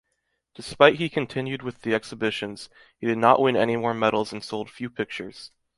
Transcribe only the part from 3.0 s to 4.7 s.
did not win any more medals and sold